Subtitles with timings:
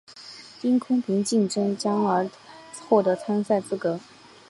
[0.63, 2.27] 因公平竞技奖而
[2.89, 3.99] 获得参赛资格。